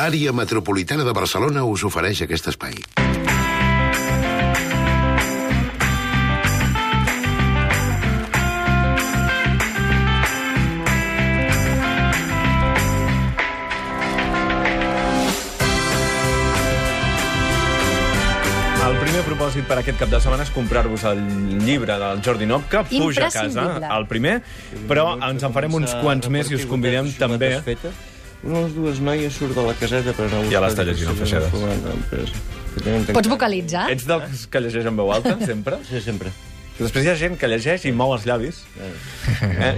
L'àrea 0.00 0.32
metropolitana 0.32 1.04
de 1.04 1.12
Barcelona 1.12 1.60
us 1.68 1.82
ofereix 1.84 2.22
aquest 2.24 2.46
espai. 2.54 2.78
Propòsit 19.30 19.66
per 19.68 19.76
aquest 19.78 19.98
cap 20.00 20.10
de 20.10 20.18
setmana 20.20 20.44
és 20.44 20.50
comprar-vos 20.52 21.04
el 21.08 21.20
llibre 21.62 21.94
del 22.00 22.20
Jordi 22.24 22.48
Nopka, 22.48 22.82
Puja 22.88 23.28
a 23.28 23.30
casa, 23.32 23.66
el 23.96 24.06
primer, 24.10 24.40
però 24.90 25.12
ens 25.28 25.44
en 25.46 25.54
farem 25.54 25.76
uns 25.78 25.94
quants 26.02 26.28
més 26.32 26.50
i 26.50 26.56
us 26.58 26.66
convidem 26.68 27.12
també... 27.20 27.58
Una 28.42 28.60
de 28.60 28.62
les 28.64 28.76
dues 28.76 29.00
noies 29.04 29.34
surt 29.36 29.56
de 29.56 29.64
la 29.66 29.74
caseta 29.76 30.14
per 30.16 30.26
anar 30.26 30.38
a 30.38 30.44
Ja 30.44 30.46
buscar 30.46 30.62
l'està 30.64 30.86
llegint, 30.88 31.10
el 31.12 31.18
tenen 32.84 33.04
Pots 33.16 33.28
vocalitzar? 33.28 33.88
Ets 33.92 34.06
dels 34.08 34.46
que 34.48 34.62
llegeix 34.64 34.88
en 34.88 34.96
veu 34.96 35.12
alta, 35.12 35.36
sempre? 35.44 35.80
Sí, 35.88 36.00
sempre. 36.04 36.32
Després 36.80 37.04
hi 37.04 37.10
ha 37.12 37.16
gent 37.18 37.36
que 37.36 37.48
llegeix 37.50 37.84
i 37.84 37.92
mou 37.92 38.14
els 38.14 38.24
llavis, 38.28 38.62
eh? 38.80 39.72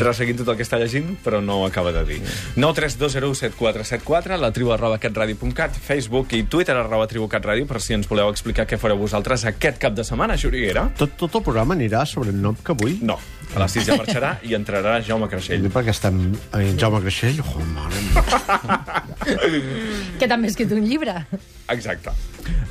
resseguint 0.00 0.40
tot 0.40 0.48
el 0.52 0.56
que 0.58 0.64
està 0.64 0.78
llegint, 0.80 1.10
però 1.24 1.42
no 1.44 1.60
ho 1.60 1.66
acaba 1.66 1.92
de 1.92 2.04
dir. 2.08 2.18
932017474, 2.56 4.38
la 4.40 4.50
tribu 4.56 4.72
arroba 4.72 4.98
catradio.cat, 5.02 5.76
Facebook 5.76 6.32
i 6.38 6.44
Twitter 6.48 6.76
arroba 6.76 7.08
tribu 7.10 7.28
catradio, 7.28 7.68
per 7.68 7.82
si 7.84 7.96
ens 7.98 8.08
voleu 8.08 8.32
explicar 8.32 8.66
què 8.68 8.80
fareu 8.80 9.00
vosaltres 9.00 9.44
aquest 9.50 9.80
cap 9.82 9.96
de 9.96 10.06
setmana, 10.08 10.38
Xuriguera. 10.40 10.88
Tot, 10.98 11.18
tot 11.20 11.36
el 11.40 11.44
programa 11.44 11.76
anirà 11.76 12.06
sobre 12.08 12.32
el 12.32 12.40
Nop 12.40 12.64
que 12.64 12.72
avui? 12.72 12.98
No, 13.04 13.18
a 13.54 13.62
les 13.64 13.78
6 13.78 13.88
ja 13.90 14.00
marxarà 14.00 14.34
i 14.48 14.56
entrarà 14.56 14.98
Jaume 15.04 15.28
Creixell. 15.28 15.68
Perquè 15.72 15.92
estem... 15.92 16.20
Eh, 16.56 16.72
Jaume 16.80 17.04
Creixell, 17.04 17.44
oh, 17.44 17.64
mare 17.74 18.04
meva. 18.08 19.16
Que 20.18 20.28
també 20.28 20.48
ha 20.48 20.52
escrit 20.52 20.72
un 20.74 20.84
llibre. 20.86 21.14
Exacte. 21.72 22.14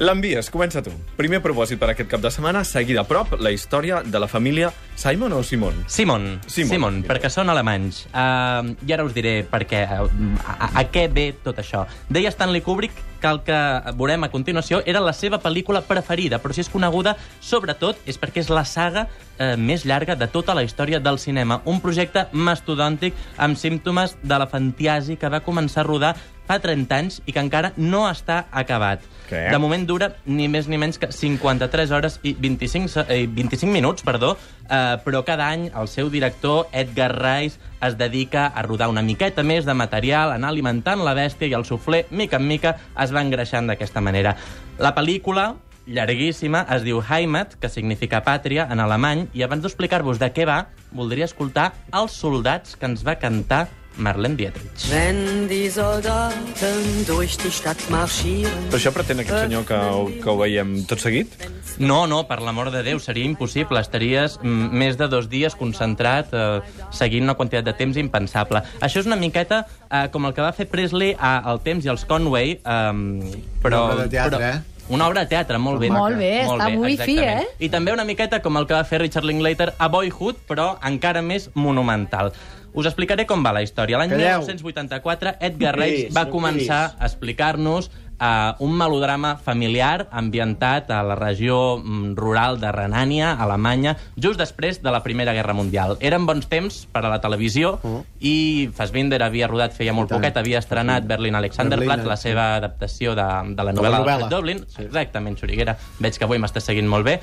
L'envies, 0.02 0.50
comença 0.54 0.82
tu. 0.86 0.94
Primer 1.18 1.42
propòsit 1.44 1.80
per 1.82 1.92
aquest 1.94 2.10
cap 2.12 2.24
de 2.24 2.32
setmana, 2.34 2.64
seguir 2.66 2.98
de 2.98 3.04
prop 3.08 3.36
la 3.42 3.52
història 3.54 4.02
de 4.06 4.22
la 4.22 4.30
família 4.32 4.72
Simon 4.98 5.32
o 5.34 5.44
Simon? 5.44 5.76
Simon, 5.86 6.24
Simon. 6.50 6.70
Simon, 6.72 6.96
perquè 7.06 7.30
són 7.30 7.52
alemanys. 7.54 8.00
Uh, 8.10 8.74
I 8.82 8.96
ara 8.96 9.04
us 9.06 9.14
diré 9.14 9.44
per 9.46 9.60
què, 9.70 9.84
uh, 9.86 10.08
a, 10.42 10.72
a 10.82 10.84
què 10.90 11.04
ve 11.14 11.28
tot 11.46 11.60
això. 11.62 11.84
Deia 12.10 12.32
Stanley 12.34 12.64
Kubrick 12.66 12.98
que 13.22 13.30
el 13.30 13.40
que 13.46 13.58
veurem 13.98 14.26
a 14.26 14.30
continuació 14.34 14.82
era 14.90 15.00
la 15.02 15.14
seva 15.14 15.38
pel·lícula 15.42 15.84
preferida, 15.86 16.38
però 16.42 16.54
si 16.54 16.62
és 16.66 16.70
coneguda, 16.70 17.14
sobretot, 17.42 18.02
és 18.10 18.18
perquè 18.22 18.42
és 18.44 18.50
la 18.54 18.66
saga 18.66 19.06
eh, 19.38 19.54
més 19.58 19.86
llarga 19.90 20.16
de 20.18 20.28
tota 20.34 20.54
la 20.58 20.66
història 20.66 21.00
del 21.02 21.18
cinema. 21.22 21.62
Un 21.70 21.78
projecte 21.82 22.26
mastodòntic 22.34 23.14
amb 23.38 23.58
símptomes 23.58 24.18
de 24.22 24.38
la 24.42 24.50
fantiasi 24.50 25.18
que 25.18 25.30
va 25.34 25.42
començar 25.46 25.84
a 25.86 25.88
rodar 25.90 26.16
fa 26.48 26.60
30 26.64 26.96
anys 26.96 27.18
i 27.28 27.34
que 27.36 27.42
encara 27.44 27.74
no 27.76 28.06
està 28.08 28.46
acabat. 28.56 29.02
Què? 29.28 29.50
De 29.52 29.58
moment 29.60 29.82
dura 29.84 30.14
ni 30.24 30.46
més 30.48 30.70
ni 30.72 30.78
menys 30.80 30.96
que 31.02 31.10
53 31.12 31.92
hores 31.92 32.20
i 32.24 32.32
25, 32.40 32.88
se- 32.88 33.04
eh, 33.12 33.26
25 33.28 33.68
minuts, 33.74 34.06
perdó, 34.08 34.38
eh, 34.70 34.98
però 35.04 35.24
cada 35.26 35.48
any 35.50 35.68
el 35.74 35.88
seu 35.88 36.10
director, 36.14 36.68
Edgar 36.72 37.12
Rice, 37.16 37.60
es 37.82 37.98
dedica 37.98 38.48
a 38.48 38.64
rodar 38.66 38.90
una 38.90 39.02
miqueta 39.02 39.44
més 39.44 39.66
de 39.66 39.74
material, 39.78 40.34
anar 40.34 40.52
alimentant 40.54 41.04
la 41.06 41.16
bèstia 41.18 41.50
i 41.50 41.56
el 41.58 41.66
suflé, 41.66 42.06
mica 42.12 42.38
en 42.42 42.48
mica, 42.48 42.76
es 43.00 43.14
va 43.14 43.24
engreixant 43.26 43.70
d'aquesta 43.70 44.02
manera. 44.02 44.36
La 44.80 44.94
pel·lícula, 44.96 45.56
llarguíssima, 45.88 46.66
es 46.76 46.84
diu 46.84 47.02
Heimat, 47.02 47.56
que 47.62 47.70
significa 47.72 48.24
pàtria 48.26 48.68
en 48.72 48.82
alemany, 48.84 49.28
i 49.34 49.44
abans 49.46 49.64
d'explicar-vos 49.64 50.20
de 50.20 50.32
què 50.36 50.48
va, 50.50 50.66
voldria 50.92 51.28
escoltar 51.28 51.72
els 51.96 52.16
soldats 52.16 52.76
que 52.76 52.90
ens 52.90 53.06
va 53.08 53.18
cantar 53.22 53.68
Marlene 53.98 54.36
Dietrich. 54.38 54.88
Wenn 54.92 55.48
die 55.50 55.70
Soldaten 55.70 57.06
durch 57.08 57.38
die 57.42 57.52
Stadt 57.52 57.82
marschieren. 57.90 58.68
Per 58.72 58.78
això 58.80 58.92
pretén 58.96 59.20
aquest 59.24 59.46
senyor 59.48 59.66
que, 59.68 59.78
ho- 59.78 60.12
que 60.22 60.30
ho 60.30 60.38
veiem 60.40 60.76
tot 60.90 61.02
seguit? 61.02 61.34
No, 61.80 62.06
no, 62.10 62.24
per 62.30 62.40
l'amor 62.42 62.72
de 62.74 62.82
Déu, 62.86 63.00
seria 63.04 63.26
impossible. 63.26 63.80
Estaries 63.82 64.38
mm, 64.42 64.70
més 64.78 64.98
de 64.98 65.08
dos 65.12 65.28
dies 65.30 65.56
concentrat 65.58 66.32
eh, 66.34 66.62
seguint 66.96 67.26
una 67.28 67.36
quantitat 67.38 67.66
de 67.68 67.74
temps 67.78 67.98
impensable. 68.02 68.64
Això 68.82 69.02
és 69.04 69.10
una 69.10 69.18
miqueta 69.20 69.64
eh, 69.90 70.08
com 70.14 70.26
el 70.30 70.34
que 70.38 70.42
va 70.46 70.54
fer 70.54 70.68
Presley 70.72 71.16
a 71.20 71.36
El 71.52 71.62
Temps 71.66 71.86
i 71.86 71.92
els 71.94 72.06
Conway, 72.10 72.58
eh, 72.58 73.44
però... 73.64 73.84
Una 73.84 73.94
obra 73.94 74.04
de 74.08 74.10
teatre, 74.16 74.38
però, 74.40 74.56
eh? 74.58 74.77
Una 74.90 75.08
obra 75.08 75.26
de 75.26 75.28
teatre, 75.28 75.58
molt 75.60 75.82
bé. 75.82 75.90
Molt 75.92 76.16
bé, 76.16 76.46
està 76.46 76.70
wifi, 76.72 76.94
exactament. 77.18 77.42
eh? 77.44 77.66
I 77.66 77.70
també 77.70 77.92
una 77.92 78.06
miqueta 78.08 78.40
com 78.42 78.56
el 78.58 78.68
que 78.70 78.74
va 78.78 78.84
fer 78.88 79.02
Richard 79.02 79.28
Linklater 79.28 79.74
a 79.78 79.90
Boyhood, 79.92 80.40
però 80.48 80.78
encara 80.88 81.22
més 81.22 81.50
monumental. 81.54 82.32
Us 82.78 82.86
explicaré 82.86 83.26
com 83.26 83.44
va 83.44 83.52
la 83.56 83.64
història. 83.66 83.98
L'any 83.98 84.12
Calleu. 84.14 84.44
1984, 84.46 85.36
Edgar 85.42 85.76
Rice 85.76 85.96
cridis, 85.96 86.16
va 86.16 86.28
començar 86.30 86.82
a 87.00 87.06
explicar-nos 87.10 87.90
uh, 88.20 88.56
un 88.64 88.74
melodrama 88.78 89.36
familiar 89.38 90.08
ambientat 90.12 90.92
a 90.92 91.02
la 91.04 91.16
regió 91.16 91.78
mm, 91.78 92.16
rural 92.18 92.60
de 92.60 92.72
Renània, 92.72 93.34
Alemanya, 93.34 93.96
just 94.16 94.40
després 94.40 94.82
de 94.84 94.92
la 94.92 95.04
Primera 95.04 95.34
Guerra 95.34 95.54
Mundial. 95.54 95.98
Eren 96.00 96.26
bons 96.26 96.48
temps 96.48 96.86
per 96.92 97.06
a 97.06 97.10
la 97.10 97.22
televisió 97.22 97.78
Uh. 97.84 98.02
i 98.20 98.70
Fassbinder 98.74 99.22
havia 99.24 99.48
rodat 99.48 99.74
feia 99.74 99.94
molt 99.94 100.10
poquet, 100.10 100.36
havia 100.38 100.60
estrenat 100.60 101.06
Berlin 101.08 101.36
Alexanderplatz, 101.36 102.06
la 102.06 102.18
seva 102.18 102.56
adaptació 102.58 103.14
de, 103.16 103.28
de 103.54 103.64
la 103.64 103.72
la 103.72 103.74
novel·la 103.74 104.00
novel·la. 104.02 104.28
de 104.30 104.36
Dublin. 104.36 104.64
Exactament, 104.80 105.38
Xuriguera. 105.38 105.78
Veig 106.00 106.18
que 106.18 106.26
avui 106.26 106.40
m'estàs 106.42 106.64
seguint 106.66 106.88
molt 106.90 107.06
bé. 107.06 107.20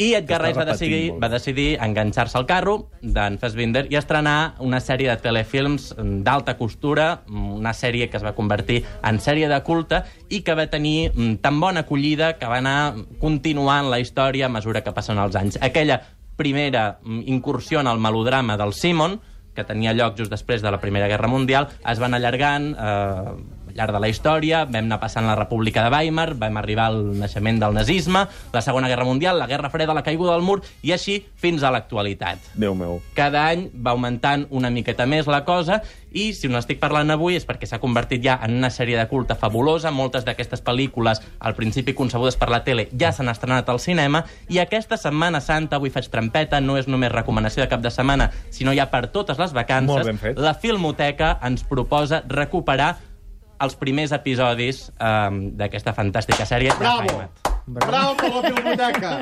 I 0.00 0.14
Edgar 0.16 0.40
Rice 0.40 0.56
va 0.56 0.64
decidir, 0.64 1.00
molt. 1.10 1.20
va 1.22 1.28
decidir 1.28 1.66
enganxar-se 1.84 2.38
al 2.38 2.46
carro 2.48 2.76
d'en 3.02 3.36
Fassbinder 3.38 3.84
i 3.92 3.98
estrenar 4.00 4.54
una 4.64 4.80
sèrie 4.80 5.10
de 5.10 5.18
telefilms 5.20 5.90
d'alta 6.24 6.56
costura, 6.56 7.22
una 7.28 7.74
sèrie 7.76 8.08
que 8.08 8.16
es 8.16 8.24
va 8.24 8.32
convertir 8.32 8.80
en 9.04 9.20
sèrie 9.20 9.50
de 9.52 9.60
culte 9.66 10.02
i 10.30 10.40
que 10.46 10.56
va 10.56 10.66
tenir 10.72 11.10
mm, 11.12 11.42
tan 11.44 11.60
bona 11.60 11.84
acollida 11.84 12.32
que 12.38 12.48
va 12.48 12.62
anar 12.62 12.94
continuant 13.20 13.90
la 13.92 14.00
història 14.00 14.48
a 14.48 14.52
mesura 14.52 14.80
que 14.80 14.96
passen 14.96 15.20
els 15.20 15.36
anys. 15.36 15.60
Aquella 15.60 16.00
primera 16.40 16.98
mm, 17.02 17.28
incursió 17.28 17.84
en 17.84 17.92
el 17.92 18.00
melodrama 18.00 18.56
del 18.56 18.72
Simon, 18.72 19.20
que 19.52 19.64
tenia 19.68 19.92
lloc 19.92 20.16
just 20.16 20.32
després 20.32 20.62
de 20.64 20.70
la 20.72 20.80
Primera 20.80 21.08
Guerra 21.12 21.28
Mundial, 21.28 21.68
es 21.84 22.00
van 22.00 22.16
allargant 22.16 22.72
eh, 22.72 23.34
llarg 23.76 23.94
de 23.94 24.02
la 24.02 24.10
història, 24.12 24.64
vam 24.64 24.86
anar 24.86 25.00
passant 25.02 25.26
la 25.26 25.36
República 25.38 25.84
de 25.84 25.92
Weimar, 25.94 26.32
vam 26.40 26.60
arribar 26.60 26.90
al 26.90 27.00
naixement 27.18 27.60
del 27.62 27.74
nazisme, 27.76 28.26
la 28.52 28.62
Segona 28.64 28.88
Guerra 28.88 29.06
Mundial, 29.08 29.38
la 29.38 29.48
Guerra 29.50 29.70
Freda, 29.70 29.94
la 29.94 30.04
caiguda 30.06 30.36
del 30.36 30.46
mur, 30.46 30.60
i 30.82 30.92
així 30.92 31.20
fins 31.36 31.62
a 31.62 31.72
l'actualitat. 31.74 32.52
Déu 32.54 32.76
meu. 32.78 33.00
Cada 33.16 33.46
any 33.50 33.68
va 33.74 33.92
augmentant 33.96 34.46
una 34.50 34.70
miqueta 34.70 35.06
més 35.06 35.30
la 35.30 35.44
cosa 35.44 35.82
i 36.12 36.32
si 36.36 36.48
no 36.48 36.60
estic 36.60 36.80
parlant 36.80 37.10
avui 37.12 37.36
és 37.38 37.46
perquè 37.48 37.66
s'ha 37.68 37.80
convertit 37.82 38.22
ja 38.24 38.38
en 38.44 38.56
una 38.58 38.70
sèrie 38.70 38.98
de 38.98 39.06
culte 39.08 39.36
fabulosa. 39.38 39.90
Moltes 39.92 40.26
d'aquestes 40.26 40.62
pel·lícules, 40.64 41.22
al 41.40 41.56
principi 41.56 41.96
concebudes 41.96 42.36
per 42.40 42.50
la 42.52 42.62
tele, 42.66 42.88
ja 42.98 43.12
s'han 43.12 43.32
estrenat 43.32 43.68
al 43.72 43.80
cinema 43.80 44.24
i 44.52 44.60
aquesta 44.62 44.98
Setmana 45.00 45.40
Santa, 45.40 45.78
avui 45.80 45.92
faig 45.92 46.10
trampeta, 46.12 46.60
no 46.60 46.76
és 46.80 46.88
només 46.88 47.12
recomanació 47.12 47.64
de 47.64 47.70
cap 47.72 47.82
de 47.82 47.90
setmana, 47.90 48.30
sinó 48.50 48.74
ja 48.76 48.88
per 48.92 49.06
totes 49.14 49.40
les 49.40 49.56
vacances, 49.56 50.36
la 50.36 50.54
Filmoteca 50.54 51.38
ens 51.42 51.64
proposa 51.68 52.22
recuperar 52.28 52.96
els 53.62 53.76
primers 53.78 54.12
episodis 54.16 54.86
um, 54.96 55.42
d'aquesta 55.58 55.94
fantàstica 55.96 56.46
sèrie 56.48 56.74
Bravo! 56.78 57.26
Bravo 57.66 58.16
per 58.18 58.30
la 58.34 58.42
Filmoteca! 58.48 59.12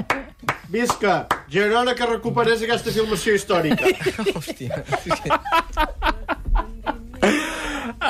Visca! 0.71 1.17
Girona 1.51 1.97
que 1.99 2.09
recuperés 2.09 2.63
aquesta 2.65 2.95
filmació 2.95 3.35
històrica. 3.37 3.91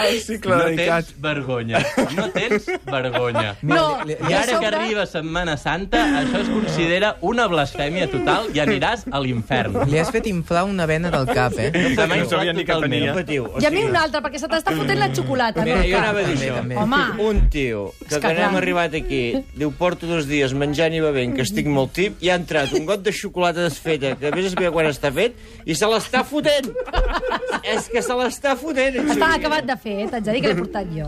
El 0.08 0.20
cicle 0.24 0.56
No 0.56 0.64
dedicat... 0.64 1.06
tens 1.10 1.20
vergonya. 1.22 1.80
No 2.16 2.28
tens 2.34 2.66
vergonya. 2.86 3.56
No, 3.70 4.00
I 4.06 4.14
ara 4.32 4.46
que 4.46 4.54
sobte- 4.54 4.66
arriba 4.70 5.04
Setmana 5.06 5.56
Santa, 5.60 6.00
això 6.20 6.40
es 6.40 6.48
considera 6.48 7.12
una 7.20 7.46
blasfèmia 7.50 8.08
total 8.10 8.48
i 8.56 8.60
aniràs 8.62 9.04
a 9.10 9.20
l'infern. 9.22 9.76
Li 9.90 9.98
has 10.00 10.10
fet 10.14 10.26
inflar 10.30 10.64
una 10.68 10.86
vena 10.90 11.10
del 11.12 11.26
cap, 11.28 11.52
eh? 11.58 11.70
Se 11.72 12.06
m'ha 12.06 12.06
No 12.16 12.22
inflat 12.22 12.30
sabia 12.30 12.52
ni 12.56 12.64
que 12.64 12.72
totalment. 12.72 12.92
tenia. 13.00 13.14
Patiu. 13.14 13.44
O 13.50 13.60
I 13.60 13.66
a 13.66 13.70
mi 13.74 13.84
una 13.84 14.02
altra, 14.06 14.22
perquè 14.24 14.38
se 14.42 14.48
t'està 14.50 14.74
fotent 14.76 14.98
la 15.00 15.10
xocolata. 15.14 15.64
Mira, 15.66 15.82
no? 15.82 15.88
jo 15.90 15.98
anava 16.00 16.20
a 16.20 16.28
dir 16.28 16.36
això. 16.38 16.82
Home, 16.84 17.02
Un 17.30 17.40
tio 17.50 17.84
que, 18.00 18.06
que 18.14 18.20
que 18.20 18.28
n'hem 18.34 18.50
clar. 18.54 18.62
arribat 18.62 18.94
aquí, 18.94 19.22
diu, 19.56 19.70
porto 19.76 20.06
dos 20.06 20.26
dies 20.30 20.54
menjant 20.54 20.94
i 20.96 21.00
bevent, 21.04 21.34
que 21.36 21.42
estic 21.46 21.66
molt 21.70 21.92
tip, 21.96 22.16
i 22.24 22.30
ha 22.30 22.36
entrat 22.40 22.72
un 22.76 22.86
got 22.88 23.02
de 23.04 23.12
xocolata 23.12 23.62
desfeta, 23.66 24.14
que 24.18 24.28
a 24.30 24.34
més 24.34 24.46
es 24.50 24.54
veu 24.58 24.72
quan 24.72 24.86
està 24.90 25.12
fet, 25.12 25.36
i 25.66 25.74
se 25.74 25.86
l'està 25.90 26.24
fotent! 26.24 26.70
És 27.74 27.88
que 27.92 28.02
se 28.02 28.14
l'està 28.16 28.54
fotent! 28.58 28.96
en 29.02 29.10
està 29.12 29.32
acabat 29.36 29.66
de 29.68 29.76
fer, 29.80 29.89
eh? 29.92 30.08
t'haig 30.10 30.24
de 30.26 30.34
dir 30.36 30.42
que 30.44 30.52
l'he 30.52 30.58
portat 30.60 30.86
jo. 30.94 31.06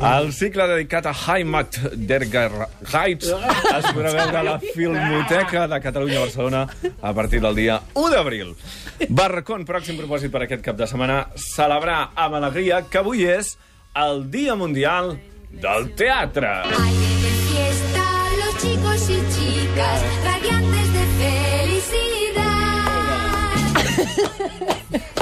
Ah. 0.00 0.16
El 0.16 0.32
cicle 0.36 0.66
dedicat 0.72 1.06
a 1.10 1.14
Heimat 1.14 1.78
d'Edgar 1.94 2.50
Heights 2.92 3.30
es 3.30 3.86
podrà 3.92 4.12
veure 4.16 4.40
a 4.40 4.44
la 4.46 4.56
Filmoteca 4.62 5.66
de 5.70 5.80
Catalunya 5.84 6.18
a 6.20 6.24
Barcelona 6.26 6.66
a 7.00 7.14
partir 7.14 7.40
del 7.44 7.54
dia 7.58 7.80
1 7.94 8.10
d'abril. 8.14 8.54
Barracón, 9.08 9.64
pròxim 9.68 9.96
propòsit 10.00 10.32
per 10.32 10.42
aquest 10.46 10.62
cap 10.64 10.76
de 10.78 10.86
setmana, 10.90 11.26
celebrar 11.36 12.10
amb 12.14 12.40
alegria 12.40 12.82
que 12.90 12.98
avui 13.02 13.26
és 13.28 13.56
el 13.96 14.30
Dia 14.30 14.54
Mundial 14.54 15.16
del 15.50 15.94
Teatre. 15.94 16.62
Los 18.36 18.62
chicos 18.62 19.10
y 19.10 19.18
chicas, 19.34 20.02
radiantes 20.24 20.92
de 20.92 21.04
felicidad. 21.20 22.46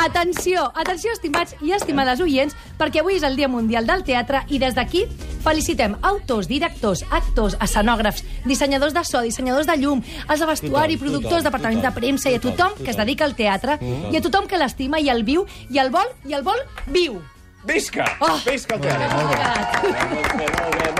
Atenció, 0.00 0.66
atenció, 0.74 1.12
estimats 1.12 1.56
i 1.64 1.72
estimades 1.76 2.20
oients, 2.20 2.56
perquè 2.78 3.02
avui 3.02 3.18
és 3.18 3.24
el 3.26 3.36
Dia 3.38 3.48
Mundial 3.48 3.86
del 3.88 4.04
Teatre 4.06 4.44
i 4.48 4.60
des 4.62 4.76
d'aquí 4.76 5.06
felicitem 5.44 5.96
autors, 6.02 6.48
directors, 6.48 7.04
actors, 7.10 7.56
escenògrafs, 7.60 8.24
dissenyadors 8.44 8.94
de 8.96 9.04
so, 9.08 9.22
dissenyadors 9.24 9.68
de 9.68 9.76
llum, 9.80 10.04
els 10.28 10.40
de 10.40 10.46
vestuari, 10.48 10.96
Tothom, 10.96 11.06
productors, 11.06 11.42
tothom, 11.42 11.48
departament 11.48 11.80
de 11.80 11.88
tothom, 11.88 12.00
premsa 12.00 12.30
i 12.30 12.38
a 12.38 12.44
tothom 12.44 12.78
que 12.80 12.90
es 12.92 13.00
dedica 13.00 13.24
al 13.24 13.36
teatre 13.36 13.78
i 14.10 14.16
a 14.16 14.24
tothom 14.24 14.48
que 14.48 14.60
l'estima 14.60 15.00
i 15.00 15.10
el 15.12 15.24
viu 15.24 15.46
i 15.70 15.80
el 15.82 15.92
vol 15.94 16.08
i 16.28 16.36
el 16.36 16.46
vol 16.46 16.64
viu. 16.86 17.20
Visca! 17.64 18.06
Oh. 18.20 18.38
Visca 18.46 18.76
el 18.76 18.86
teatre! 18.86 19.08
Molt 19.16 20.70
Necessitava 20.70 20.99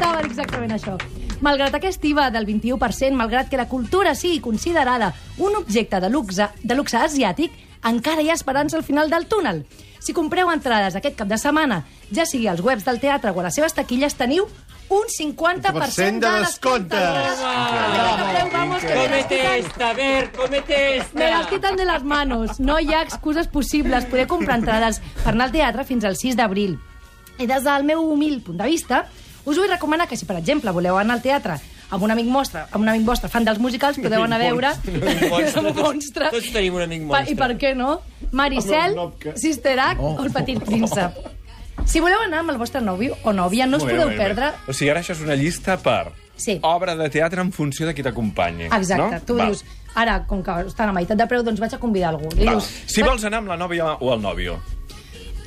dir 0.00 0.26
exactament 0.30 0.72
això. 0.74 0.96
Malgrat 1.44 1.74
aquest 1.74 2.04
IVA 2.04 2.30
del 2.30 2.46
21%, 2.46 3.12
malgrat 3.18 3.48
que 3.50 3.56
la 3.60 3.68
cultura 3.68 4.14
sigui 4.14 4.40
considerada 4.40 5.12
un 5.38 5.56
objecte 5.56 6.00
de 6.00 6.08
luxe, 6.10 6.48
de 6.62 6.74
luxe 6.74 6.96
asiàtic, 6.96 7.52
encara 7.84 8.22
hi 8.22 8.30
ha 8.30 8.34
esperança 8.38 8.76
al 8.76 8.84
final 8.84 9.10
del 9.10 9.26
túnel. 9.26 9.64
Si 10.00 10.12
compreu 10.12 10.50
entrades 10.52 10.96
aquest 10.96 11.16
cap 11.16 11.28
de 11.28 11.38
setmana, 11.38 11.82
ja 12.12 12.24
sigui 12.26 12.46
als 12.48 12.60
webs 12.60 12.84
del 12.84 13.00
teatre 13.00 13.30
o 13.32 13.40
a 13.40 13.44
les 13.48 13.54
seves 13.54 13.74
taquilles, 13.74 14.14
teniu 14.14 14.46
un 14.88 15.06
50% 15.08 16.20
de 16.20 16.40
descompte. 16.44 16.96
Comete 18.94 19.36
quitan- 19.36 19.58
esta, 19.58 19.90
a 19.90 19.92
ver, 19.94 20.30
comete 20.32 20.96
esta. 20.98 21.18
me 21.18 21.30
las 21.30 21.46
quitan 21.46 21.76
de 21.76 21.84
las 21.84 22.04
manos. 22.04 22.60
No 22.60 22.78
hi 22.78 22.92
ha 22.92 23.02
excuses 23.02 23.48
possibles. 23.48 24.04
Podeu 24.04 24.26
comprar 24.28 24.58
entrades 24.58 25.00
per 25.24 25.32
anar 25.32 25.46
al 25.46 25.52
teatre 25.52 25.84
fins 25.84 26.04
al 26.04 26.16
6 26.16 26.36
d'abril. 26.36 26.78
I 27.38 27.46
des 27.46 27.64
del 27.64 27.84
meu 27.84 28.02
humil 28.12 28.42
punt 28.42 28.58
de 28.60 28.68
vista, 28.68 29.06
us 29.44 29.56
vull 29.58 29.68
recomanar 29.68 30.08
que 30.08 30.16
si, 30.16 30.26
per 30.26 30.36
exemple, 30.40 30.70
voleu 30.72 30.98
anar 30.98 31.18
al 31.18 31.22
teatre 31.22 31.58
amb 31.90 32.02
un 32.02 32.10
amic 32.10 32.26
vostre, 32.32 32.64
amb 32.72 32.82
un 32.82 32.88
amic 32.88 33.04
vostre 33.06 33.28
fan 33.30 33.44
dels 33.46 33.60
musicals, 33.62 33.98
podeu 34.02 34.24
anar 34.24 34.40
a 34.40 34.44
veure... 34.44 34.72
un 35.60 35.70
monstre. 35.76 36.30
Tots 36.32 36.50
tenim 36.52 36.74
un 36.74 36.82
amic 36.86 37.04
monstre. 37.06 37.32
I 37.32 37.38
per 37.38 37.50
què 37.60 37.74
no? 37.76 38.00
Maricel. 38.32 38.96
Sister 39.36 39.78
Act 39.78 40.00
o 40.02 40.16
el 40.24 40.32
Petit 40.34 40.60
Príncep. 40.64 41.20
Si 41.86 42.00
voleu 42.00 42.22
anar 42.24 42.40
amb 42.40 42.54
el 42.54 42.58
vostre 42.58 42.80
nòvio 42.80 43.16
o 43.24 43.32
nòvia, 43.36 43.66
no 43.68 43.76
us 43.76 43.84
bé, 43.84 43.94
podeu 43.94 44.08
bé. 44.14 44.16
perdre... 44.16 44.52
O 44.66 44.72
sigui, 44.72 44.90
ara 44.90 45.02
això 45.04 45.12
és 45.14 45.22
una 45.24 45.36
llista 45.36 45.76
per 45.82 46.12
Sí. 46.36 46.56
obra 46.66 46.96
de 46.98 47.06
teatre 47.14 47.40
en 47.44 47.52
funció 47.54 47.86
de 47.86 47.94
qui 47.94 48.02
t'acompanyi. 48.02 48.64
Exacte, 48.74 49.20
no? 49.20 49.20
tu 49.22 49.36
Val. 49.36 49.52
dius, 49.52 49.60
ara, 49.94 50.16
com 50.26 50.40
que 50.42 50.50
estan 50.66 50.90
a 50.90 50.94
meitat 50.96 51.20
de 51.20 51.26
preu, 51.30 51.44
doncs 51.46 51.60
vaig 51.62 51.76
a 51.76 51.78
convidar 51.78 52.08
algú. 52.10 52.26
Li 52.34 52.48
dius, 52.48 52.66
Si 52.90 53.04
vols 53.06 53.22
anar 53.28 53.38
amb 53.44 53.52
la 53.52 53.58
nòvia 53.60 53.92
o 54.00 54.10
el 54.14 54.22
nòvio, 54.24 54.56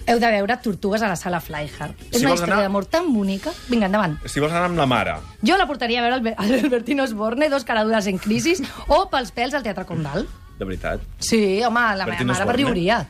heu 0.08 0.20
de 0.20 0.28
veure 0.32 0.58
Tortugues 0.64 1.02
a 1.04 1.08
la 1.10 1.16
sala 1.16 1.40
Flyhard. 1.40 1.94
És 2.12 2.18
Si 2.20 2.26
una 2.26 2.30
vols 2.30 2.40
història 2.42 2.54
anar- 2.56 2.64
d'amor 2.64 2.86
tan 2.86 3.14
bonica. 3.14 3.52
Vinga, 3.68 3.86
endavant. 3.88 4.18
si 4.26 4.40
vols 4.40 4.54
anar 4.54 4.66
amb 4.70 4.78
la 4.78 4.86
mare, 4.86 5.16
Jo 5.42 5.58
la 5.58 5.68
portaria 5.68 6.00
a 6.00 6.02
veure 6.10 6.16
Albe- 6.16 6.36
Albertino 6.38 7.04
Osborne, 7.04 7.50
dos 7.50 7.64
caradures 7.66 8.08
en 8.08 8.18
crisis, 8.18 8.64
o 8.88 9.10
pels 9.10 9.34
pèls 9.36 9.54
al 9.54 9.64
Teatre 9.64 9.86
Condal. 9.86 10.28
de 10.58 10.66
veritat. 10.66 11.02
Sí, 11.20 11.62
home, 11.64 11.80
la 11.80 11.92
meva 11.92 12.04
Albertino 12.04 12.34
mare 12.34 12.46
per 12.46 12.56
Osborne? 12.56 12.74
riuria. 12.74 13.08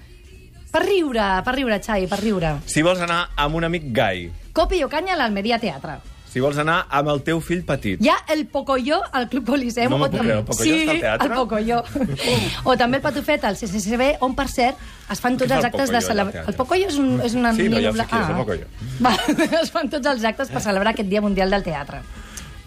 Per 0.72 0.82
riure, 0.86 1.42
per 1.46 1.56
riure, 1.56 1.80
Xavi, 1.80 2.08
per 2.08 2.20
riure. 2.20 2.56
Si 2.66 2.82
vols 2.82 3.00
anar 3.00 3.30
amb 3.36 3.56
un 3.56 3.64
amic 3.64 3.84
gai, 3.94 4.32
Copi 4.52 4.84
o 4.84 4.90
canya 4.90 5.14
a 5.14 5.18
l'Almeria 5.18 5.58
Teatre. 5.60 6.00
Si 6.38 6.44
vols 6.44 6.60
anar 6.62 6.84
amb 6.94 7.10
el 7.10 7.24
teu 7.26 7.40
fill 7.42 7.64
petit, 7.66 8.02
Hi 8.04 8.12
ha 8.14 8.18
el 8.34 8.46
Pocoyo 8.54 9.00
al 9.18 9.26
Club 9.32 9.48
Coliseum. 9.50 9.90
No 9.90 9.98
m'ho 10.04 10.10
puc 10.12 10.22
creure, 10.22 10.44
el 10.44 10.46
Pocoyo 10.46 10.76
sí, 10.76 10.84
està 10.84 10.94
al 10.94 11.00
teatre? 11.02 11.28
el 11.28 11.40
Pocoyo. 11.40 11.80
o 12.70 12.76
també 12.78 13.00
el 13.00 13.06
Patufet 13.06 13.48
al 13.50 13.58
CCCB, 13.58 14.10
on, 14.28 14.36
per 14.38 14.46
cert, 14.54 14.84
es 15.10 15.24
fan 15.24 15.40
tots 15.42 15.50
els 15.50 15.64
el 15.64 15.70
actes 15.72 15.90
de 15.90 16.02
teatre? 16.06 16.44
El 16.52 16.60
Pocoyo 16.60 16.92
és, 16.92 17.00
un, 17.02 17.16
és 17.26 17.38
una... 17.40 17.56
Sí, 17.58 17.66
no, 17.72 17.82
ja 17.82 17.90
nino 17.90 18.04
sé 18.04 18.06
qui 18.12 18.20
és, 18.20 18.30
el 18.30 18.38
Pocoyo. 18.44 18.70
Va, 19.08 19.16
es 19.64 19.74
fan 19.74 19.90
tots 19.90 20.14
els 20.14 20.28
actes 20.30 20.54
per 20.54 20.62
celebrar 20.68 20.94
aquest 20.94 21.10
Dia 21.10 21.24
Mundial 21.26 21.58
del 21.58 21.66
Teatre. 21.66 22.04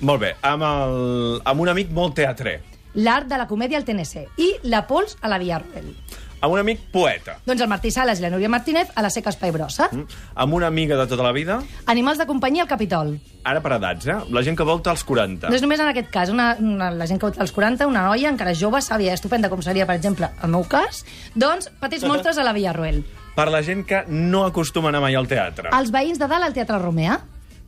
molt 0.01 0.21
bé, 0.25 0.33
amb, 0.49 0.67
el, 0.67 1.41
amb 1.45 1.61
un 1.61 1.71
amic 1.77 1.95
molt 1.95 2.19
teatrer, 2.19 2.59
L'art 2.99 3.29
de 3.31 3.37
la 3.39 3.47
comèdia 3.47 3.79
al 3.79 3.85
TNC 3.87 4.25
i 4.43 4.49
la 4.67 4.81
Pols 4.89 5.15
a 5.23 5.31
la 5.31 5.39
Villarroel. 5.39 5.93
Amb 6.41 6.53
un 6.55 6.59
amic 6.61 6.81
poeta, 6.93 7.39
Doncs 7.47 7.61
el 7.61 7.69
Martí 7.69 7.91
Sales 7.91 8.19
i 8.19 8.23
la 8.23 8.31
Núria 8.31 8.49
Martínez 8.49 8.89
a 8.95 9.03
la 9.03 9.11
Seca 9.11 9.31
Espai 9.31 9.51
Brossa. 9.53 9.89
Mm. 9.93 10.07
amb 10.35 10.55
una 10.55 10.67
amiga 10.67 10.97
de 10.97 11.07
tota 11.07 11.23
la 11.23 11.33
vida, 11.33 11.61
Animals 11.87 12.19
de 12.19 12.27
companyia 12.27 12.63
al 12.63 12.69
Capitol. 12.69 13.19
ara 13.45 13.61
per 13.61 13.73
edats, 13.73 14.07
eh? 14.07 14.17
La 14.31 14.43
gent 14.43 14.57
que 14.57 14.65
volta 14.65 14.91
als 14.91 15.05
40. 15.05 15.49
No 15.49 15.57
és 15.57 15.63
només 15.63 15.81
en 15.81 15.89
aquest 15.89 16.11
cas, 16.11 16.29
una, 16.29 16.57
una, 16.61 16.91
la 16.91 17.07
gent 17.07 17.19
que 17.21 17.27
vota 17.27 17.41
als 17.41 17.53
40, 17.53 17.87
una 17.87 18.03
noia 18.09 18.29
encara 18.29 18.55
jove, 18.55 18.81
sàvia, 18.85 19.15
estupenda, 19.15 19.49
com 19.49 19.63
seria, 19.63 19.87
per 19.87 19.97
exemple, 19.97 20.29
el 20.43 20.51
meu 20.51 20.65
cas, 20.69 21.05
doncs, 21.35 21.71
petits 21.81 22.05
monstres 22.05 22.39
a 22.39 22.45
la 22.45 22.53
Villarroel. 22.53 23.03
Per 23.37 23.49
la 23.51 23.63
gent 23.63 23.85
que 23.87 24.05
no 24.09 24.45
acostuma 24.45 24.89
a 24.89 24.91
anar 24.91 25.01
mai 25.01 25.15
al 25.17 25.29
teatre. 25.29 25.71
Els 25.73 25.91
veïns 25.93 26.19
de 26.19 26.27
dalt 26.29 26.45
al 26.45 26.53
Teatre 26.53 26.79
Romea. 26.79 27.21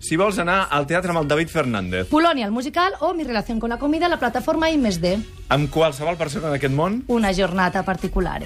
Si 0.03 0.17
vols 0.19 0.39
anar 0.43 0.65
al 0.75 0.87
teatre 0.91 1.13
amb 1.15 1.21
el 1.23 1.29
David 1.31 1.49
Fernández, 1.53 2.09
Polònia, 2.11 2.47
el 2.49 2.53
musical, 2.53 2.97
o 3.01 3.13
Mi 3.15 3.25
relació 3.25 3.59
con 3.61 3.71
la 3.71 3.79
comida, 3.79 4.09
la 4.09 4.19
plataforma 4.19 4.69
I 4.71 4.79
més 4.79 4.99
D. 5.01 5.17
amb 5.49 5.71
qualsevol 5.71 6.17
persona 6.19 6.51
d'aquest 6.51 6.75
món, 6.75 7.05
Una 7.09 7.33
jornada 7.33 7.85
particular. 7.85 8.43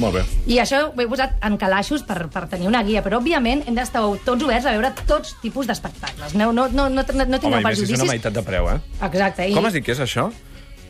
molt 0.00 0.14
bé. 0.14 0.22
I 0.46 0.58
això 0.58 0.92
ho 0.94 1.00
he 1.00 1.06
posat 1.08 1.36
en 1.44 1.56
calaixos 1.60 2.02
per, 2.02 2.28
per 2.28 2.46
tenir 2.48 2.66
una 2.68 2.82
guia, 2.82 3.02
però 3.04 3.18
òbviament 3.20 3.64
hem 3.66 3.74
d'estar 3.76 4.02
tots 4.24 4.42
oberts 4.44 4.66
a 4.66 4.72
veure 4.72 4.92
tots 5.06 5.34
tipus 5.42 5.66
d'espectacles. 5.66 6.34
No, 6.34 6.52
no, 6.52 6.68
no, 6.68 6.88
no, 6.88 7.02
no 7.02 7.04
tingueu 7.04 7.58
Home, 7.58 7.62
prejudicis. 7.62 7.98
són 7.98 8.08
a 8.08 8.12
meitat 8.12 8.32
de 8.32 8.42
preu, 8.42 8.68
eh? 8.70 8.78
Exacte. 9.02 9.48
I 9.48 9.54
Com 9.54 9.64
has 9.66 9.72
dit 9.72 9.84
que 9.84 9.92
és 9.92 10.00
això? 10.00 10.30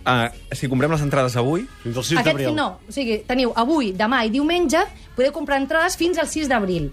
Uh, 0.03 0.27
si 0.51 0.67
comprem 0.69 0.91
les 0.91 1.03
entrades 1.03 1.37
avui, 1.37 1.67
Fins 1.85 1.97
al 1.97 2.03
6 2.05 2.19
Aquest, 2.19 2.27
d'abril. 2.37 2.55
no, 2.57 2.81
o 2.89 2.93
sigui, 2.93 3.21
teniu 3.27 3.53
avui, 3.55 3.93
demà 3.95 4.25
i 4.27 4.31
diumenge, 4.31 4.81
podeu 5.15 5.31
comprar 5.33 5.61
entrades 5.63 5.97
fins 5.97 6.19
al 6.19 6.27
6 6.27 6.49
d'abril. 6.51 6.91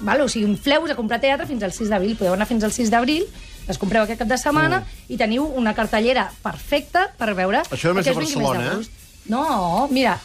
Val? 0.00 0.20
O 0.22 0.28
sigui, 0.28 0.46
infleu-vos 0.46 0.90
a 0.90 0.96
comprar 0.96 1.20
teatre 1.20 1.46
fins 1.46 1.62
al 1.62 1.72
6 1.72 1.88
d'abril. 1.90 2.16
Podeu 2.16 2.34
anar 2.34 2.46
fins 2.46 2.64
al 2.64 2.72
6 2.72 2.90
d'abril, 2.90 3.26
les 3.68 3.78
compreu 3.78 4.02
aquest 4.04 4.18
cap 4.22 4.28
de 4.28 4.38
setmana 4.38 4.80
Mm. 4.80 5.12
i 5.12 5.16
teniu 5.16 5.44
una 5.44 5.74
cartellera 5.74 6.30
perfecta 6.42 7.08
per 7.18 7.34
veure... 7.34 7.62
Això 7.70 7.88
només 7.92 8.04
que 8.06 8.12
a 8.12 8.14
Barcelona, 8.14 8.78
eh? 8.78 8.86
No, 9.28 9.88
mira, 9.90 10.18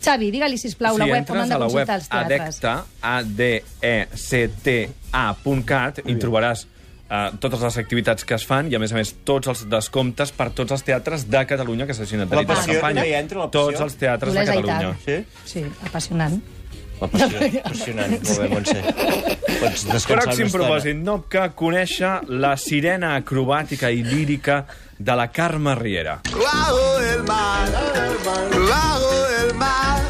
Xavi, 0.00 0.30
digue-li, 0.30 0.56
sisplau, 0.56 0.94
si 0.94 1.00
la 1.02 1.06
web 1.10 1.30
on 1.30 1.40
han 1.42 1.48
de 1.48 1.54
a 1.54 1.58
la 1.58 1.66
web 1.66 1.86
consultar 1.86 1.96
els 1.98 2.08
teatres. 2.08 2.40
adecta, 2.62 2.84
a 3.02 3.22
d 3.22 3.62
e 3.82 4.06
c 4.14 4.48
t 4.62 4.76
a.cat, 5.12 5.98
hi 6.06 6.14
trobaràs 6.16 6.64
uh, 7.10 7.36
totes 7.42 7.60
les 7.66 7.78
activitats 7.82 8.24
que 8.24 8.34
es 8.38 8.46
fan 8.46 8.70
i, 8.70 8.76
a 8.76 8.78
més 8.78 8.92
a 8.92 8.96
més, 9.00 9.12
tots 9.24 9.48
els 9.48 9.66
descomptes 9.68 10.30
per 10.32 10.50
tots 10.56 10.72
els 10.72 10.82
teatres 10.86 11.26
de 11.28 11.42
Catalunya 11.50 11.86
que 11.86 11.94
s'hagin 11.98 12.24
adherit 12.24 12.48
a 12.48 12.54
la 12.54 12.60
passió, 12.62 12.78
campanya. 12.78 13.04
Tots 13.50 13.80
els 13.80 13.98
teatres 14.00 14.32
de 14.32 14.42
i 14.42 14.46
Catalunya. 14.46 14.94
Sí? 15.04 15.18
Sí, 15.44 15.64
apassionant. 15.84 16.40
La 17.00 17.08
passió, 17.12 17.38
apassionant. 17.62 18.14
Molt 18.26 18.40
bé, 18.42 18.48
Montse. 18.52 18.82
Pots 19.58 19.84
descansar 19.88 20.24
Pròxim 20.26 20.50
propòsit, 20.54 20.98
Nopca, 21.06 21.48
conèixer 21.58 22.12
la 22.28 22.54
sirena 22.60 23.14
acrobàtica 23.18 23.90
i 23.94 24.02
lírica 24.06 24.64
de 24.98 25.14
la 25.18 25.28
Carme 25.32 25.74
Riera. 25.78 26.20
Bajo 26.32 27.00
el 27.00 27.22
mar, 27.24 27.68
bajo 28.24 29.14
el 29.42 29.54
mar, 29.54 30.00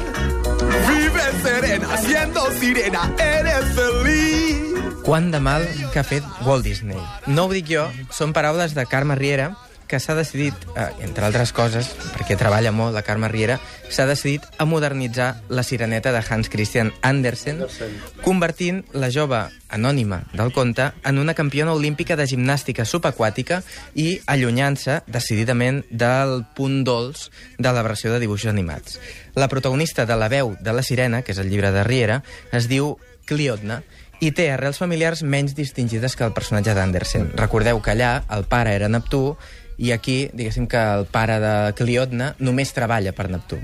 vive 0.89 1.27
serena, 1.43 1.97
siendo 1.99 2.51
sirena, 2.59 3.05
eres 3.21 3.73
feliz. 3.77 4.65
Quant 5.05 5.31
de 5.33 5.41
mal 5.41 5.65
que 5.93 6.01
ha 6.01 6.05
fet 6.05 6.25
Walt 6.45 6.65
Disney. 6.65 7.01
No 7.27 7.47
ho 7.47 7.53
dic 7.53 7.69
jo, 7.71 7.87
són 8.13 8.35
paraules 8.37 8.75
de 8.77 8.85
Carme 8.89 9.17
Riera, 9.17 9.55
que 9.89 9.99
s'ha 9.99 10.15
decidit, 10.15 10.55
eh, 10.77 10.87
entre 11.03 11.25
altres 11.27 11.53
coses, 11.57 11.89
perquè 12.15 12.37
treballa 12.39 12.71
molt 12.71 12.95
la 12.95 13.03
Carme 13.03 13.29
Riera, 13.33 13.59
s'ha 13.89 14.07
decidit 14.07 14.45
a 14.59 14.67
modernitzar 14.69 15.43
la 15.49 15.65
sireneta 15.65 16.13
de 16.13 16.23
Hans 16.29 16.51
Christian 16.53 16.93
Andersen, 17.03 17.65
convertint 18.23 18.85
la 18.93 19.11
jove 19.11 19.41
anònima 19.69 20.23
del 20.33 20.53
conte 20.53 20.93
en 21.05 21.19
una 21.19 21.35
campiona 21.35 21.73
olímpica 21.73 22.17
de 22.17 22.29
gimnàstica 22.29 22.85
subaquàtica 22.85 23.63
i 23.95 24.21
allunyant-se 24.27 25.03
decididament 25.07 25.85
del 25.91 26.45
punt 26.55 26.85
dolç 26.85 27.31
de 27.59 27.73
la 27.73 27.83
versió 27.83 28.13
de 28.13 28.21
dibuixos 28.21 28.53
animats. 28.53 29.01
La 29.35 29.49
protagonista 29.49 30.07
de 30.07 30.17
La 30.17 30.29
veu 30.29 30.57
de 30.61 30.73
la 30.73 30.83
sirena, 30.83 31.23
que 31.23 31.33
és 31.33 31.39
el 31.39 31.49
llibre 31.49 31.73
de 31.73 31.85
Riera, 31.85 32.23
es 32.53 32.69
diu 32.69 32.97
Cliodna, 33.25 33.83
i 34.21 34.33
té 34.35 34.49
arrels 34.51 34.81
familiars 34.81 35.23
menys 35.23 35.55
distingides 35.55 36.17
que 36.19 36.27
el 36.27 36.35
personatge 36.35 36.75
d'Andersen. 36.75 37.31
Recordeu 37.39 37.81
que 37.83 37.95
allà 37.95 38.25
el 38.35 38.45
pare 38.51 38.75
era 38.75 38.91
Neptú 38.91 39.37
i 39.79 39.93
aquí, 39.95 40.29
diguéssim 40.35 40.67
que 40.67 40.79
el 40.79 41.07
pare 41.07 41.39
de 41.43 41.55
Cliodna 41.79 42.33
només 42.43 42.75
treballa 42.75 43.15
per 43.15 43.29
Neptú. 43.31 43.61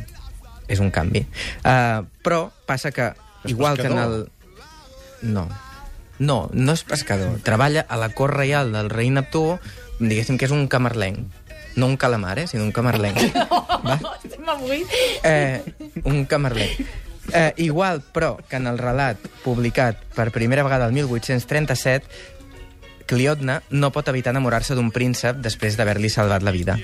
És 0.70 0.80
un 0.80 0.90
canvi. 0.94 1.24
Uh, 1.60 2.06
però 2.24 2.46
passa 2.66 2.94
que, 2.94 3.10
És 3.44 3.52
igual 3.52 3.76
que 3.76 3.90
en 3.90 3.98
el... 3.98 4.18
pescador. 4.24 4.30
No. 5.24 5.48
No, 6.18 6.48
no 6.54 6.74
és 6.76 6.84
pescador. 6.86 7.40
Treballa 7.42 7.84
a 7.88 7.98
la 7.98 8.12
cort 8.14 8.36
reial 8.38 8.70
del 8.72 8.90
rei 8.92 9.10
Neptú, 9.10 9.58
diguéssim 9.98 10.38
que 10.38 10.46
és 10.46 10.54
un 10.54 10.68
camarlenc. 10.70 11.42
No 11.74 11.88
un 11.90 11.96
calamar, 11.98 12.38
eh, 12.38 12.46
sinó 12.46 12.62
un 12.62 12.70
camarlenc. 12.72 13.18
Estem 14.24 14.46
avui... 14.48 14.84
Eh, 15.26 15.58
un 16.06 16.22
camarlenc. 16.30 16.78
Eh, 17.32 17.52
igual, 17.56 18.02
però, 18.14 18.36
que 18.48 18.60
en 18.60 18.68
el 18.70 18.78
relat 18.78 19.18
publicat 19.42 19.98
per 20.14 20.30
primera 20.30 20.62
vegada 20.62 20.86
el 20.86 20.94
1837, 20.94 22.06
Cliodna 23.06 23.60
no 23.70 23.90
pot 23.92 24.08
evitar 24.08 24.32
enamorar-se 24.34 24.74
d'un 24.74 24.90
príncep 24.94 25.42
després 25.44 25.76
d'haver-li 25.76 26.10
salvat 26.12 26.42
la 26.42 26.54
vida. 26.54 26.78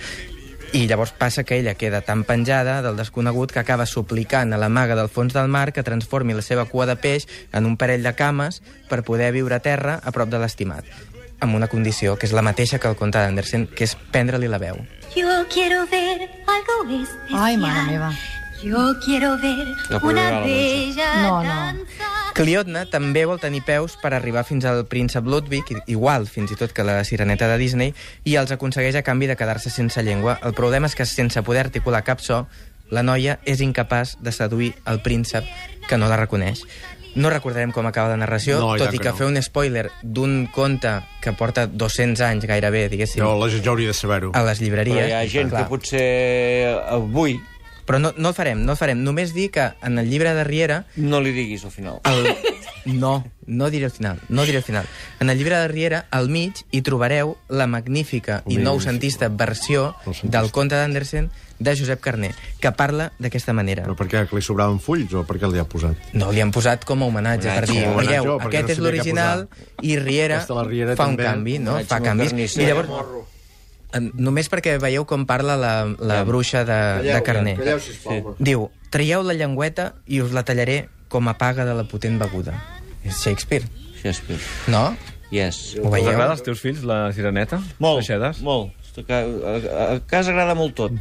I 0.72 0.86
llavors 0.86 1.10
passa 1.10 1.42
que 1.42 1.56
ella 1.58 1.74
queda 1.74 2.00
tan 2.06 2.22
penjada 2.24 2.78
del 2.82 2.96
desconegut 2.96 3.50
que 3.50 3.58
acaba 3.58 3.86
suplicant 3.86 4.54
a 4.54 4.58
la 4.60 4.68
maga 4.68 4.94
del 4.94 5.10
fons 5.10 5.34
del 5.34 5.48
mar 5.48 5.72
que 5.72 5.82
transformi 5.82 6.36
la 6.36 6.46
seva 6.46 6.68
cua 6.70 6.86
de 6.86 6.94
peix 6.94 7.26
en 7.52 7.66
un 7.66 7.76
parell 7.76 8.06
de 8.06 8.14
cames 8.14 8.62
per 8.88 9.02
poder 9.02 9.32
viure 9.34 9.58
a 9.58 9.64
terra 9.64 9.98
a 10.04 10.14
prop 10.14 10.30
de 10.30 10.38
l'estimat 10.38 10.86
amb 11.40 11.56
una 11.56 11.68
condició 11.72 12.18
que 12.20 12.28
és 12.28 12.34
la 12.36 12.44
mateixa 12.44 12.78
que 12.78 12.88
el 12.90 12.98
conte 13.00 13.18
d'Andersen, 13.18 13.66
que 13.72 13.88
és 13.88 13.96
prendre-li 14.12 14.50
la 14.52 14.60
veu. 14.60 14.84
Yo 15.16 15.46
quiero 15.48 15.86
ver 15.88 16.28
algo 16.46 17.00
especial. 17.00 17.40
Ai, 17.40 17.56
mare 17.56 17.86
meva. 17.88 18.12
Yo 18.62 18.94
quiero 19.04 19.38
ver 19.38 19.74
una 20.02 20.40
bella 20.40 21.22
No, 21.22 21.42
no. 21.42 21.48
danza. 21.48 22.04
Cliodna 22.34 22.84
també 22.86 23.24
vol 23.26 23.40
tenir 23.40 23.62
peus 23.66 23.96
per 24.00 24.12
arribar 24.14 24.44
fins 24.46 24.64
al 24.68 24.84
príncep 24.86 25.26
Ludwig, 25.26 25.64
igual 25.90 26.26
fins 26.28 26.52
i 26.52 26.56
tot 26.56 26.72
que 26.72 26.84
la 26.84 27.02
sireneta 27.04 27.48
de 27.50 27.56
Disney, 27.58 27.94
i 28.24 28.36
els 28.36 28.52
aconsegueix 28.54 28.94
a 28.96 29.02
canvi 29.02 29.26
de 29.26 29.36
quedar-se 29.36 29.70
sense 29.72 30.02
llengua. 30.06 30.38
El 30.44 30.54
problema 30.54 30.86
és 30.86 30.94
que 30.94 31.06
sense 31.08 31.42
poder 31.42 31.66
articular 31.66 32.04
cap 32.04 32.20
so, 32.20 32.46
la 32.90 33.02
noia 33.02 33.38
és 33.44 33.60
incapaç 33.60 34.16
de 34.20 34.32
seduir 34.32 34.72
el 34.86 35.00
príncep 35.02 35.44
que 35.88 35.98
no 35.98 36.08
la 36.08 36.16
reconeix. 36.20 36.62
No 37.16 37.30
recordarem 37.30 37.72
com 37.74 37.86
acaba 37.90 38.12
la 38.12 38.16
narració, 38.20 38.60
No, 38.60 38.76
tot 38.78 38.94
i 38.94 38.98
que 38.98 39.08
que 39.08 39.10
no. 39.10 39.16
fer 39.18 39.26
un 39.26 39.40
spoiler 39.42 39.88
d'un 40.02 40.46
conte 40.54 41.00
que 41.20 41.32
porta 41.32 41.66
200 41.66 42.20
anys 42.22 42.46
gairebé, 42.46 42.88
diguéssim, 42.88 43.22
No, 43.24 43.34
la 43.40 43.48
gent 43.50 43.64
ja 43.64 43.70
hauria 43.70 43.88
de 43.88 43.94
saber-ho. 43.94 44.30
a 44.34 44.42
les 44.44 44.60
llibreries. 44.60 44.96
Però 44.96 45.08
hi 45.08 45.12
ha 45.18 45.26
gent 45.28 45.50
Clar. 45.50 45.64
que 45.64 45.68
potser 45.68 46.78
avui 46.88 47.40
Però 47.90 47.98
no, 47.98 48.12
no 48.16 48.30
el 48.30 48.34
farem, 48.38 48.60
no 48.62 48.76
el 48.76 48.78
farem. 48.78 49.00
Només 49.02 49.32
dir 49.34 49.48
que 49.50 49.64
en 49.82 49.98
el 49.98 50.06
llibre 50.06 50.30
de 50.36 50.44
Riera 50.46 50.84
no 50.94 51.18
li 51.18 51.32
diguis 51.34 51.64
al 51.66 51.72
final. 51.74 51.98
El... 52.06 52.28
No, 52.86 53.24
no 53.46 53.68
diré 53.68 53.86
el 53.86 53.90
final, 53.90 54.20
no 54.28 54.44
diré 54.46 54.58
el 54.58 54.62
final. 54.64 54.86
En 55.18 55.28
el 55.28 55.36
llibre 55.36 55.56
de 55.58 55.66
Riera, 55.68 56.06
al 56.10 56.30
mig, 56.30 56.62
hi 56.70 56.80
trobareu 56.86 57.34
la 57.50 57.66
magnífica 57.66 58.44
i 58.48 58.56
noucentista 58.62 59.28
versió 59.28 59.90
del 60.22 60.52
conte 60.54 60.78
d'Andersen 60.78 61.32
de 61.58 61.74
Josep 61.76 62.00
Carné, 62.00 62.30
que 62.62 62.70
parla 62.72 63.10
d'aquesta 63.18 63.52
manera. 63.52 63.84
Però 63.84 63.98
per 63.98 64.06
què? 64.08 64.22
Que 64.30 64.38
li 64.38 64.44
sobraven 64.46 64.78
fulls 64.80 65.12
o 65.12 65.26
per 65.28 65.36
què 65.42 65.50
li 65.50 65.60
ha 65.60 65.66
posat? 65.68 66.14
No, 66.14 66.30
li 66.32 66.40
han 66.40 66.54
posat 66.54 66.86
com 66.88 67.02
a 67.02 67.10
homenatge, 67.10 67.50
per 67.50 67.66
dir, 67.68 67.82
homenatge, 67.90 68.22
mireu, 68.22 68.38
aquest 68.46 68.68
no 68.70 68.72
és 68.76 68.80
l'original 68.86 69.44
i 69.82 69.98
Riera 69.98 70.40
Riera 70.46 70.96
fa 70.96 71.10
un 71.10 71.18
també. 71.18 71.26
canvi, 71.26 71.58
no? 71.58 71.74
Homenatge 71.74 71.90
Fa 71.90 72.00
canvis. 72.06 72.56
I 72.56 72.64
llavors, 72.70 72.88
en- 72.88 73.39
només 74.14 74.48
perquè 74.50 74.76
veieu 74.82 75.04
com 75.08 75.24
parla 75.26 75.56
la, 75.58 75.72
la 75.98 76.22
bruixa 76.24 76.64
de, 76.64 76.80
de 77.08 77.20
Carné. 77.26 77.56
Calleu, 77.58 77.80
sisplau. 77.82 78.34
Diu, 78.38 78.68
traieu 78.90 79.22
la 79.26 79.34
llengüeta 79.34 79.92
i 80.06 80.20
us 80.22 80.32
la 80.36 80.44
tallaré 80.46 80.88
com 81.10 81.26
a 81.28 81.34
paga 81.38 81.64
de 81.66 81.74
la 81.74 81.84
potent 81.90 82.18
beguda. 82.20 82.54
És 83.04 83.18
Shakespeare, 83.24 83.64
Shakespeare. 84.02 84.40
no? 84.68 84.96
Yes. 85.30 85.76
Ho 85.78 85.86
Us 85.88 85.92
veieu? 85.94 86.10
agrada 86.10 86.32
als 86.34 86.42
teus 86.42 86.60
fills 86.60 86.82
la 86.86 87.12
sireneta? 87.14 87.60
Molt, 87.78 88.00
Baixedes? 88.02 88.40
molt. 88.42 88.72
A, 89.00 89.14
a, 89.14 89.84
a 89.94 90.00
casa 90.10 90.32
agrada 90.34 90.54
molt 90.58 90.74
tot. 90.74 90.92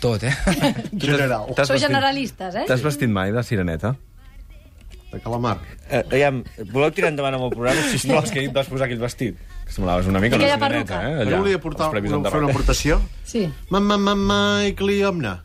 Tot, 0.00 0.22
eh? 0.24 0.32
General. 1.00 1.46
Sou 1.52 1.76
vestit- 1.76 1.84
generalistes, 1.86 2.56
eh? 2.56 2.64
T'has 2.68 2.82
vestit 2.84 3.08
mai 3.12 3.30
de 3.32 3.42
sireneta? 3.44 3.94
De 5.12 5.20
calamar. 5.22 5.58
Eh, 5.88 6.00
aviam, 6.02 6.40
voleu 6.72 6.90
tirar 6.96 7.12
endavant 7.12 7.36
amb 7.36 7.46
el 7.46 7.52
programa, 7.54 7.84
No, 7.84 7.90
sisplau? 7.92 8.24
és 8.24 8.32
que 8.34 8.46
vas 8.56 8.66
posar 8.72 8.88
aquell 8.88 8.98
vestit. 9.04 9.36
Que 9.64 9.72
semblaves 9.72 10.06
una 10.10 10.20
mica 10.20 10.36
I 10.36 10.38
una 10.42 10.46
aquella 10.54 10.60
perruca. 10.68 11.00
eh? 11.08 11.22
Allà, 11.24 11.38
volia 11.40 11.58
portar, 11.60 11.90
fer 11.92 12.40
una 12.42 12.50
aportació? 12.52 13.00
Sí. 13.24 13.46
Mamma, 13.70 13.96
mamma, 13.96 14.38
i 14.68 14.74
cliomna. 14.76 15.38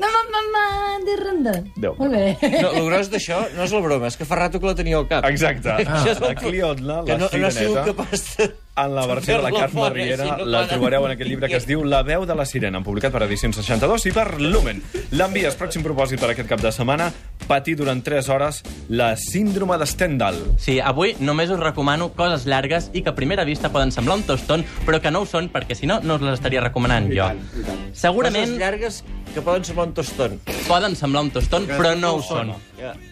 Mamà, 0.00 0.20
mamà, 0.32 0.64
de 1.04 1.14
ronda. 1.20 1.52
Déu. 1.76 1.94
Molt 1.98 2.12
bé. 2.16 2.50
No, 2.62 2.70
el 2.78 2.86
gros 2.88 3.10
d'això 3.12 3.42
no 3.54 3.66
és 3.66 3.72
la 3.76 3.80
broma, 3.84 4.08
és 4.08 4.16
que 4.16 4.24
fa 4.24 4.38
rato 4.40 4.58
que 4.58 4.66
la 4.70 4.74
tenia 4.78 4.96
al 4.96 5.06
cap. 5.10 5.26
Exacte. 5.28 5.68
Això 5.84 6.14
és 6.14 6.20
el 6.22 6.26
La 6.30 6.34
Cliodna, 6.38 7.02
que 7.04 7.12
la 7.12 7.18
no, 7.20 7.28
no 7.28 7.46
ha 7.46 7.50
sigut 7.52 7.58
sireneta, 7.58 7.84
capaç 7.92 8.24
de... 8.38 8.48
en 8.76 8.94
la 8.94 9.06
versió 9.06 9.36
de 9.36 9.42
la 9.42 9.50
Carme 9.50 9.90
Riera, 9.90 10.24
si 10.24 10.30
no 10.30 10.46
la 10.46 10.62
trobareu 10.68 11.04
en 11.06 11.12
aquest 11.12 11.28
llibre 11.28 11.48
que 11.50 11.58
es 11.58 11.66
diu 11.68 11.82
La 11.84 12.02
veu 12.06 12.24
de 12.26 12.34
la 12.34 12.46
sirena, 12.46 12.80
publicat 12.84 13.12
per 13.12 13.24
Edicions 13.26 13.58
62 13.60 14.06
i 14.06 14.12
per 14.16 14.40
Lumen. 14.40 14.82
L'envies, 15.12 15.56
pròxim 15.58 15.84
propòsit 15.84 16.20
per 16.22 16.30
aquest 16.32 16.48
cap 16.48 16.62
de 16.62 16.72
setmana, 16.72 17.10
patir 17.48 17.76
durant 17.76 18.00
3 18.04 18.28
hores 18.30 18.62
la 18.88 19.12
síndrome 19.20 19.76
de 19.78 19.88
Stendhal. 19.90 20.38
Sí, 20.58 20.78
avui 20.80 21.16
només 21.20 21.50
us 21.50 21.60
recomano 21.60 22.12
coses 22.16 22.46
llargues 22.48 22.90
i 22.94 23.02
que 23.02 23.10
a 23.12 23.16
primera 23.18 23.44
vista 23.44 23.72
poden 23.74 23.92
semblar 23.92 24.20
un 24.20 24.26
toston, 24.28 24.64
però 24.86 25.00
que 25.02 25.10
no 25.10 25.24
ho 25.24 25.26
són, 25.28 25.50
perquè 25.52 25.76
si 25.76 25.90
no, 25.90 26.00
no 26.00 26.16
us 26.16 26.24
les 26.24 26.38
estaria 26.38 26.62
recomanant 26.64 27.10
jo. 27.12 27.26
Segurament 27.92 28.54
Coses 28.54 28.62
llargues 28.62 29.02
que 29.34 29.42
poden 29.42 29.64
semblar 29.64 29.88
un 29.90 29.94
toston. 29.94 30.38
poden 30.66 30.96
semblar 30.96 31.22
un 31.26 31.30
toston, 31.34 31.66
però 31.66 31.96
no 31.98 32.14
ho 32.16 32.22
són. 32.22 32.54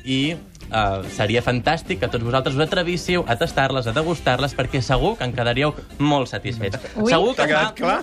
I 0.04 0.36
uh, 0.70 1.02
seria 1.14 1.42
fantàstic 1.42 2.00
que 2.00 2.08
tots 2.08 2.24
vosaltres 2.24 2.56
us 2.56 2.64
atrevíssiu 2.66 3.24
a 3.26 3.36
tastar-les, 3.36 3.86
a 3.86 3.92
degustar-les, 3.96 4.54
perquè 4.56 4.80
segur 4.82 5.16
que 5.18 5.24
en 5.24 5.32
quedaríeu 5.36 5.74
molt 5.98 6.28
satisfets. 6.28 6.78
Ui. 6.96 7.10
Segur 7.10 7.34
T'ha 7.36 7.46
que 7.46 7.54
quedat 7.54 7.74
clar? 7.74 8.02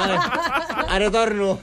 Ara, 0.00 0.16
ara 0.96 1.10
torno. 1.10 1.58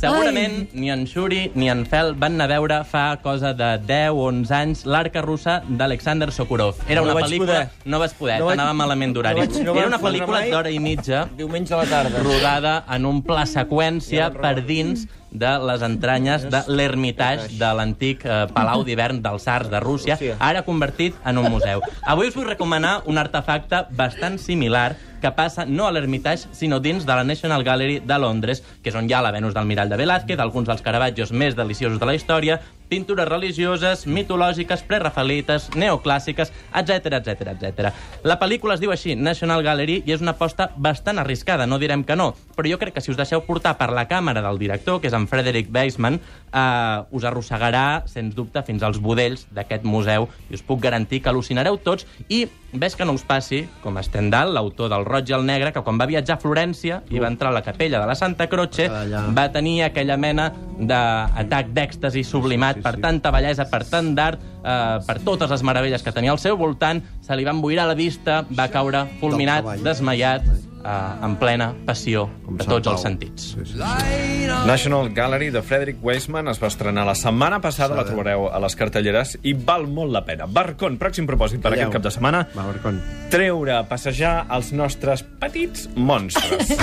Segurament 0.00 0.68
ni 0.76 0.90
en 0.92 1.06
Shuri 1.08 1.50
ni 1.54 1.70
en 1.72 1.84
Fel 1.88 2.14
van 2.18 2.34
anar 2.36 2.46
a 2.50 2.52
veure 2.56 2.78
fa 2.88 3.04
cosa 3.22 3.52
de 3.56 3.70
10 3.88 4.10
o 4.12 4.26
11 4.28 4.54
anys 4.54 4.84
l'arca 4.86 5.22
russa 5.24 5.62
d'Alexander 5.68 6.30
Sokurov. 6.32 6.76
Era 6.88 7.00
No 7.00 7.06
una 7.10 7.14
vaig 7.14 7.24
pel·lícula... 7.30 7.46
poder. 7.46 7.68
No 7.84 7.98
vas 8.02 8.14
poder, 8.14 8.38
No 8.40 8.46
vaig- 8.50 8.56
t'anava 8.58 8.74
malament 8.76 9.14
d'horari. 9.16 9.40
no 9.40 9.46
vaig- 9.46 9.64
no 9.64 9.72
Era 9.72 9.80
vaig 9.80 9.88
una 9.94 10.00
pel·lícula 10.02 10.42
d'hora 10.50 10.70
i 10.70 10.78
mitja 10.80 11.26
Diumenge 11.36 11.74
a 11.74 11.78
la 11.82 11.86
tarda. 11.86 12.22
rodada 12.22 12.74
en 12.96 13.06
un 13.06 13.22
pla 13.22 13.46
seqüència 13.46 14.30
per 14.34 14.60
dins 14.66 15.06
de 15.30 15.52
les 15.66 15.82
entranyes 15.82 16.46
de 16.50 16.60
l'Hermitage 16.68 17.58
de 17.58 17.72
l'antic 17.76 18.24
eh, 18.24 18.44
Palau 18.54 18.84
d'hivern 18.86 19.20
dels 19.24 19.42
Sars 19.42 19.70
de 19.70 19.80
Rússia, 19.80 20.14
Rússia. 20.14 20.36
ara 20.40 20.62
convertit 20.62 21.16
en 21.24 21.38
un 21.38 21.50
museu. 21.50 21.82
Avui 22.02 22.30
us 22.30 22.36
vull 22.36 22.48
recomanar 22.48 23.02
un 23.06 23.18
artefacte 23.18 23.84
bastant 23.90 24.38
similar 24.38 24.94
que 25.20 25.32
passa 25.32 25.64
no 25.66 25.86
a 25.86 25.92
l'Hermitage, 25.92 26.48
sinó 26.52 26.78
dins 26.80 27.06
de 27.06 27.14
la 27.14 27.24
National 27.24 27.64
Gallery 27.64 28.00
de 28.04 28.18
Londres, 28.18 28.62
que 28.82 28.92
és 28.92 28.96
on 28.98 29.08
hi 29.08 29.14
ha 29.16 29.22
la 29.24 29.32
Venus 29.34 29.54
del 29.56 29.66
Mirall 29.66 29.90
de 29.90 29.98
Velázquez, 29.98 30.38
alguns 30.38 30.68
dels 30.68 30.84
Caravaggios 30.84 31.32
més 31.32 31.56
deliciosos 31.56 31.98
de 31.98 32.06
la 32.06 32.14
història, 32.14 32.60
pintures 32.88 33.28
religioses, 33.28 34.06
mitològiques, 34.06 34.82
prerafalites, 34.86 35.70
neoclàssiques, 35.74 36.52
etc 36.74 37.18
etc 37.20 37.54
etc. 37.54 37.92
La 38.24 38.38
pel·lícula 38.40 38.76
es 38.76 38.82
diu 38.82 38.92
així, 38.94 39.16
National 39.16 39.64
Gallery, 39.66 40.02
i 40.06 40.14
és 40.14 40.22
una 40.24 40.36
aposta 40.36 40.70
bastant 40.76 41.18
arriscada, 41.22 41.66
no 41.66 41.80
direm 41.82 42.04
que 42.06 42.16
no, 42.16 42.32
però 42.56 42.70
jo 42.70 42.78
crec 42.80 42.96
que 42.96 43.04
si 43.04 43.12
us 43.12 43.18
deixeu 43.18 43.42
portar 43.46 43.76
per 43.78 43.90
la 43.94 44.06
càmera 44.10 44.44
del 44.44 44.60
director, 44.62 45.00
que 45.00 45.10
és 45.10 45.16
en 45.16 45.26
Frederick 45.30 45.72
Baseman, 45.72 46.20
eh, 46.52 47.16
us 47.16 47.24
arrossegarà, 47.24 48.04
sens 48.10 48.34
dubte, 48.36 48.62
fins 48.66 48.82
als 48.86 49.00
budells 49.02 49.46
d'aquest 49.54 49.84
museu, 49.84 50.28
i 50.50 50.54
us 50.54 50.64
puc 50.66 50.80
garantir 50.82 51.22
que 51.22 51.32
al·lucinareu 51.32 51.80
tots, 51.82 52.06
i 52.28 52.46
ves 52.78 52.96
que 52.96 53.04
no 53.04 53.12
us 53.16 53.24
passi, 53.26 53.62
com 53.82 53.96
Stendhal, 54.02 54.52
l'autor 54.54 54.90
del 54.92 55.04
Roig 55.06 55.30
i 55.30 55.34
el 55.36 55.46
Negre, 55.46 55.72
que 55.72 55.82
quan 55.84 55.98
va 56.00 56.06
viatjar 56.06 56.36
a 56.36 56.42
Florència 56.42 57.00
i 57.10 57.20
va 57.22 57.30
entrar 57.32 57.50
a 57.50 57.56
la 57.56 57.62
capella 57.66 58.00
de 58.00 58.06
la 58.06 58.14
Santa 58.18 58.48
Croce, 58.52 58.88
va 59.36 59.46
tenir 59.52 59.82
aquella 59.86 60.16
mena 60.16 60.50
d'atac 60.78 61.72
d'èxtasi 61.76 62.24
sublimat 62.24 62.82
per 62.84 62.96
tanta 63.02 63.32
bellesa, 63.32 63.66
per 63.70 63.82
tant 63.88 64.12
d'art, 64.16 64.40
eh, 64.62 64.98
per 65.06 65.18
totes 65.24 65.50
les 65.50 65.62
meravelles 65.62 66.02
que 66.02 66.12
tenia 66.12 66.32
al 66.34 66.38
seu 66.42 66.56
voltant, 66.60 67.00
se 67.22 67.36
li 67.36 67.44
va 67.44 67.54
emboirar 67.56 67.86
la 67.88 67.94
vista, 67.98 68.42
va 68.50 68.68
caure 68.68 69.06
fulminat, 69.20 69.64
desmaiat, 69.84 70.44
eh, 70.86 71.24
en 71.26 71.34
plena 71.40 71.72
passió 71.86 72.28
Com 72.46 72.56
de 72.60 72.64
tots 72.68 72.86
els 72.92 73.02
sentits. 73.02 73.50
Sí, 73.56 73.64
sí. 73.72 74.46
National 74.66 75.10
Gallery 75.14 75.50
de 75.50 75.62
Frederick 75.62 75.98
Weisman 76.02 76.48
es 76.48 76.60
va 76.62 76.70
estrenar 76.70 77.04
la 77.06 77.14
setmana 77.18 77.60
passada, 77.60 77.96
la 77.98 78.04
trobareu 78.06 78.46
a 78.48 78.60
les 78.62 78.76
cartelleres 78.78 79.36
i 79.42 79.52
val 79.54 79.86
molt 79.90 80.14
la 80.14 80.24
pena. 80.24 80.46
Barcon, 80.46 80.98
pròxim 80.98 81.26
propòsit 81.28 81.60
per 81.62 81.72
Calleu. 81.72 81.88
aquest 81.88 81.98
cap 81.98 82.06
de 82.06 82.14
setmana, 82.14 82.46
Va, 82.54 82.62
Marcon. 82.70 83.02
treure, 83.30 83.82
passejar 83.90 84.46
els 84.50 84.72
nostres 84.72 85.22
petits 85.42 85.88
monstres. 85.96 86.76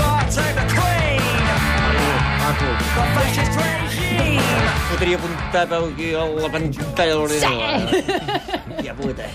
Ho 4.24 4.98
tenia 5.00 5.18
apuntat 5.18 5.72
aquí 5.74 6.14
a 6.14 6.24
la 6.30 6.50
pantalla 6.54 7.06
de 7.10 7.16
l'ordinador. 7.18 8.84
Ja 8.86 8.94
puta. 8.94 9.26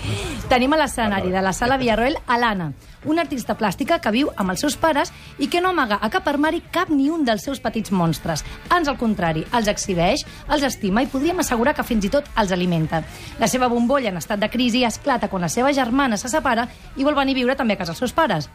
Tenim 0.49 0.73
a 0.73 0.77
l'escenari 0.79 1.33
de 1.33 1.41
la 1.43 1.51
Sala 1.53 1.77
Villarroel 1.81 2.15
a 2.27 2.37
l'Anna, 2.39 2.69
una 3.05 3.25
artista 3.25 3.55
plàstica 3.59 3.99
que 3.99 4.13
viu 4.15 4.31
amb 4.35 4.53
els 4.53 4.63
seus 4.63 4.77
pares 4.79 5.11
i 5.37 5.49
que 5.51 5.61
no 5.61 5.73
amaga 5.73 5.99
a 6.01 6.09
cap 6.13 6.27
armari 6.31 6.61
cap 6.71 6.93
ni 6.93 7.09
un 7.09 7.25
dels 7.27 7.43
seus 7.43 7.59
petits 7.59 7.91
monstres. 7.91 8.45
Ans 8.69 8.87
al 8.87 8.97
contrari, 9.01 9.43
els 9.51 9.67
exhibeix, 9.67 10.25
els 10.47 10.63
estima 10.63 11.03
i 11.03 11.11
podríem 11.11 11.43
assegurar 11.43 11.75
que 11.75 11.85
fins 11.87 12.07
i 12.07 12.13
tot 12.13 12.31
els 12.39 12.55
alimenta. 12.55 13.03
La 13.39 13.51
seva 13.51 13.67
bombolla 13.67 14.13
en 14.13 14.23
estat 14.23 14.39
de 14.39 14.49
crisi 14.49 14.85
esclata 14.87 15.27
quan 15.27 15.43
la 15.43 15.51
seva 15.51 15.73
germana 15.73 16.17
se 16.17 16.31
separa 16.31 16.69
i 16.95 17.03
vol 17.03 17.17
venir 17.19 17.35
a 17.35 17.41
viure 17.43 17.59
també 17.59 17.75
a 17.75 17.83
casa 17.83 17.97
els 17.97 18.03
seus 18.05 18.15
pares. 18.15 18.49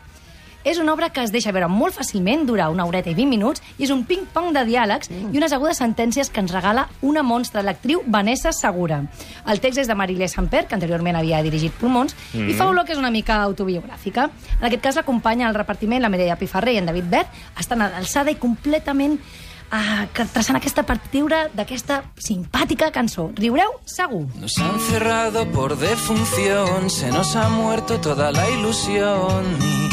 És 0.65 0.79
una 0.81 0.95
obra 0.95 1.11
que 1.13 1.23
es 1.23 1.33
deixa 1.33 1.53
veure 1.53 1.69
molt 1.69 1.95
fàcilment, 1.95 2.47
dura 2.49 2.71
una 2.73 2.87
horeta 2.89 3.13
i 3.13 3.15
20 3.15 3.29
minuts, 3.31 3.63
i 3.77 3.85
és 3.85 3.93
un 3.93 4.05
ping-pong 4.09 4.55
de 4.57 4.65
diàlegs 4.65 5.13
i 5.13 5.37
unes 5.37 5.53
agudes 5.53 5.79
sentències 5.81 6.31
que 6.33 6.41
ens 6.41 6.53
regala 6.55 6.87
una 7.03 7.23
monstra, 7.23 7.63
l'actriu 7.63 8.03
Vanessa 8.07 8.53
Segura. 8.57 9.03
El 9.47 9.61
text 9.61 9.85
és 9.85 9.91
de 9.91 9.95
Marilé 9.99 10.29
Samper, 10.33 10.65
que 10.67 10.79
anteriorment 10.79 11.21
havia 11.21 11.43
dirigit 11.45 11.77
Pulmons, 11.77 12.17
mm. 12.33 12.49
i 12.49 12.57
fa 12.57 12.71
olor 12.73 12.89
que 12.89 12.97
és 12.97 13.01
una 13.03 13.13
mica 13.13 13.43
autobiogràfica. 13.45 14.31
En 14.59 14.69
aquest 14.71 14.83
cas 14.89 15.01
l'acompanya 15.01 15.49
al 15.49 15.59
repartiment 15.59 16.03
la 16.03 16.13
Mireia 16.13 16.41
Pifarré 16.41 16.79
i 16.79 16.81
en 16.81 16.89
David 16.89 17.11
Bert, 17.13 17.43
estan 17.61 17.85
a 17.85 17.91
l'alçada 17.93 18.33
i 18.33 18.41
completament 18.41 19.19
uh, 19.75 20.07
traçant 20.33 20.57
aquesta 20.59 20.85
partitura 20.87 21.45
d'aquesta 21.55 22.03
simpàtica 22.17 22.91
cançó. 22.95 23.31
Riureu 23.37 23.79
segur. 23.85 24.27
Nos 24.41 24.59
han 24.59 24.81
cerrado 24.89 25.47
por 25.53 25.77
defunción, 25.79 26.91
se 26.91 27.11
nos 27.11 27.37
ha 27.37 27.49
muerto 27.49 28.01
toda 28.01 28.33
la 28.33 28.49
ilusión 28.51 29.45
y 29.61 29.84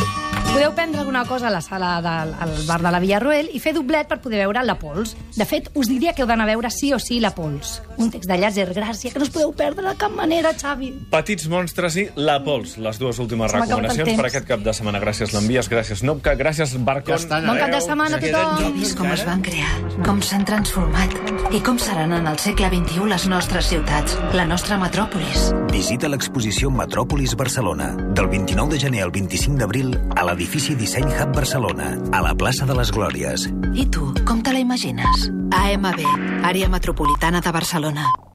Podeu 0.52 0.74
prendre 0.76 1.00
alguna 1.00 1.24
cosa 1.24 1.48
a 1.48 1.50
la 1.50 1.62
sala 1.62 2.02
del 2.02 2.34
al 2.36 2.52
bar 2.68 2.82
de 2.84 2.92
la 2.92 3.00
Villarroel 3.00 3.48
i 3.56 3.60
fer 3.64 3.72
doblet 3.72 4.10
per 4.10 4.18
poder 4.20 4.42
veure 4.42 4.60
La 4.68 4.76
Pols. 4.76 5.14
De 5.38 5.46
fet, 5.48 5.70
us 5.80 5.88
diria 5.88 6.12
que 6.12 6.26
heu 6.26 6.28
d'anar 6.28 6.44
a 6.44 6.50
veure 6.50 6.70
sí 6.70 6.90
o 6.92 7.00
sí 7.00 7.22
La 7.24 7.32
Pols. 7.32 7.78
Un 7.96 8.12
text 8.12 8.28
de 8.28 8.36
Llàzer 8.36 8.66
Gràcia 8.76 9.14
que 9.14 9.22
no 9.22 9.24
us 9.24 9.32
podeu 9.32 9.54
perdre 9.56 9.86
de 9.88 9.94
cap 9.96 10.12
manera, 10.12 10.52
Xavi. 10.52 10.90
Petits 11.14 11.48
monstres 11.48 11.96
i 11.96 12.06
La 12.20 12.42
Pols, 12.44 12.76
les 12.84 13.00
dues 13.00 13.22
últimes 13.24 13.54
Se 13.54 13.62
recomanacions 13.62 14.12
per 14.20 14.26
aquest 14.28 14.50
cap 14.50 14.66
de 14.66 14.74
setmana. 14.76 15.00
Gràcies, 15.00 15.32
l'envies, 15.32 15.72
gràcies, 15.72 16.04
Nopca, 16.04 16.36
gràcies, 16.36 16.76
Barcon. 16.84 17.16
Ja 17.16 17.40
Bon 17.48 17.62
cap 17.62 17.72
de 17.72 17.82
setmana 17.88 18.20
a 18.20 18.24
tothom. 18.26 18.66
He 18.66 18.74
vist 18.76 18.98
com 19.00 19.08
es 19.16 19.24
van 19.28 19.46
crear, 19.48 19.72
com 20.04 20.20
s'han 20.20 20.44
transformat 20.46 21.16
i 21.56 21.64
com 21.64 21.80
seran 21.80 22.12
en 22.16 22.28
el 22.28 22.38
segle 22.44 22.68
XXI 22.72 23.08
les 23.08 23.28
nostres 23.32 23.72
ciutats, 23.72 24.20
la 24.36 24.44
nostra 24.52 24.76
metròpolis. 24.82 25.50
Visita 25.72 26.12
l'exposició 26.12 26.72
Metròpolis 26.76 27.38
Barcelona, 27.40 27.94
del 28.12 28.28
29 28.28 28.76
de 28.76 28.84
gener 28.84 29.06
al 29.08 29.16
25 29.16 29.60
d'abril 29.60 29.96
a 30.16 30.28
l'edifici 30.42 30.76
Disseny 30.76 31.06
Hub 31.22 31.36
Barcelona, 31.36 31.92
a 32.12 32.22
la 32.26 32.34
plaça 32.34 32.66
de 32.66 32.74
les 32.74 32.90
Glòries. 32.90 33.46
I 33.78 33.86
tu, 33.94 34.10
com 34.26 34.42
te 34.42 34.50
la 34.56 34.64
imagines? 34.64 35.30
AMB, 35.54 36.02
Àrea 36.50 36.72
Metropolitana 36.74 37.46
de 37.46 37.54
Barcelona. 37.54 38.10